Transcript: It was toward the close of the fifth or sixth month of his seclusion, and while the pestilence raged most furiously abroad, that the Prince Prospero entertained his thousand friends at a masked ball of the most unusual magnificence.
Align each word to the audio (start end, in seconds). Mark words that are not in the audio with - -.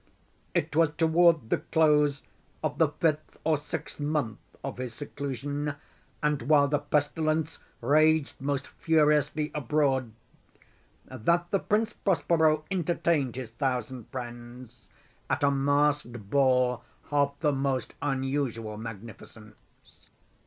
It 0.55 0.75
was 0.75 0.89
toward 0.95 1.51
the 1.51 1.59
close 1.59 2.23
of 2.63 2.79
the 2.79 2.87
fifth 2.87 3.37
or 3.43 3.55
sixth 3.55 3.99
month 3.99 4.39
of 4.63 4.79
his 4.79 4.95
seclusion, 4.95 5.75
and 6.23 6.41
while 6.41 6.67
the 6.67 6.79
pestilence 6.79 7.59
raged 7.81 8.33
most 8.41 8.65
furiously 8.65 9.51
abroad, 9.53 10.11
that 11.05 11.51
the 11.51 11.59
Prince 11.59 11.93
Prospero 11.93 12.65
entertained 12.71 13.35
his 13.35 13.51
thousand 13.51 14.05
friends 14.11 14.89
at 15.29 15.43
a 15.43 15.51
masked 15.51 16.31
ball 16.31 16.83
of 17.11 17.35
the 17.41 17.51
most 17.51 17.93
unusual 18.01 18.77
magnificence. 18.77 19.55